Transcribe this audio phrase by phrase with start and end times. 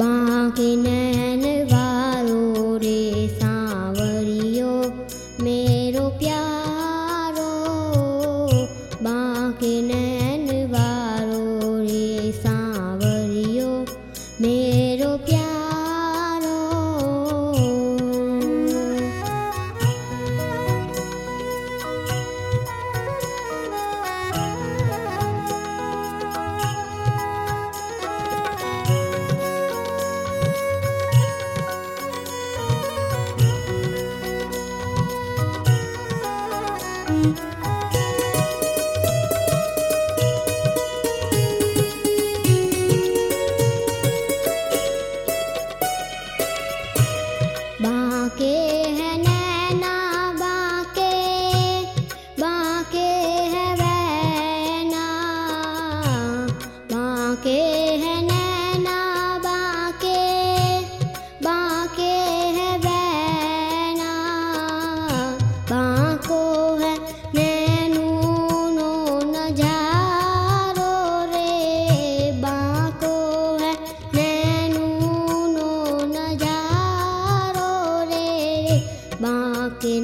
[0.00, 1.44] बाक नैन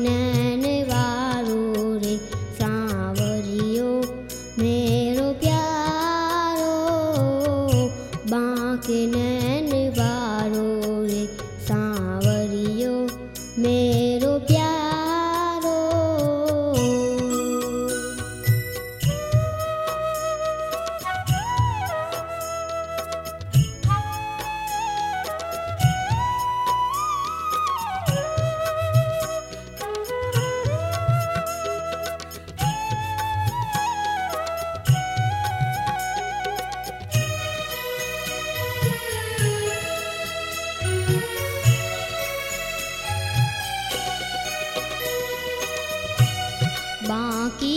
[0.05, 1.03] नानवा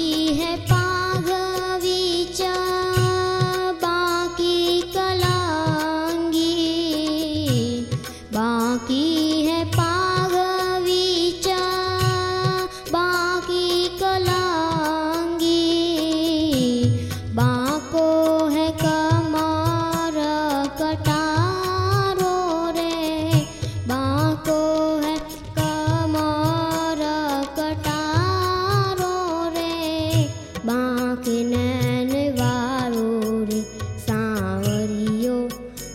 [0.07, 0.86] है पागवीचा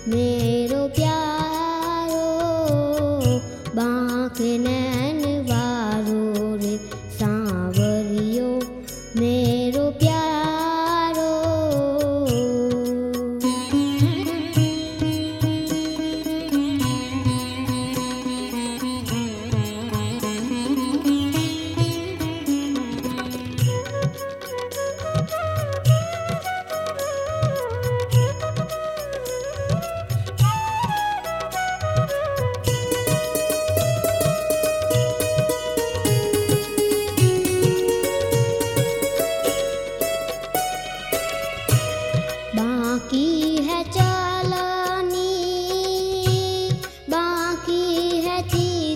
[0.06, 0.41] ね。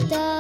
[0.08, 0.35] The.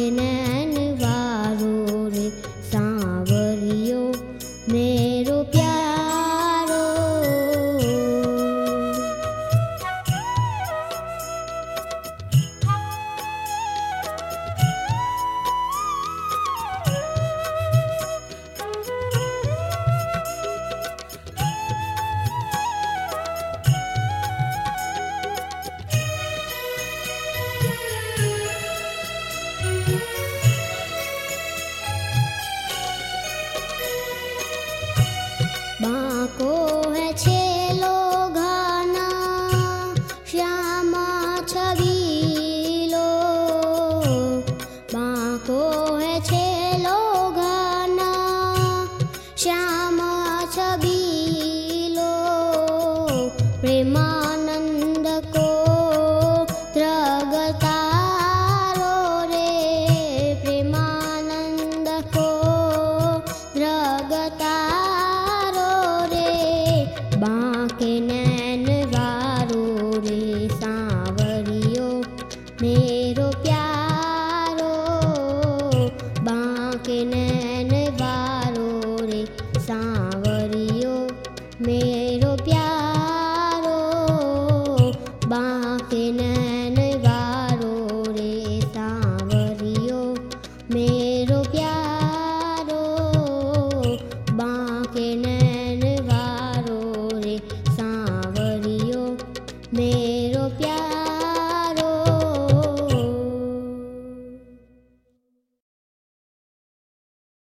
[0.00, 1.29] वा
[36.20, 36.59] Aku
[72.60, 73.09] me.